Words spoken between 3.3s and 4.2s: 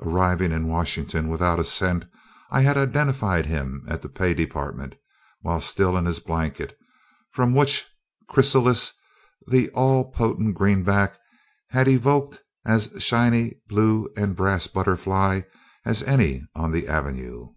him at the